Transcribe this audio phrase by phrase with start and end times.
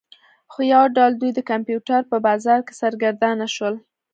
[0.51, 3.75] خو یو ډول دوی د کمپیوټر په بازار کې سرګردانه شول